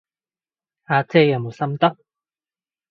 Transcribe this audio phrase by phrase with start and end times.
[0.85, 1.95] 阿姐有冇心得？